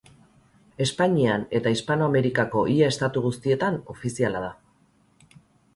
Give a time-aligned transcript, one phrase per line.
[0.85, 4.53] Espainian eta Hispanoamerikako ia estatu guztietan ofiziala da.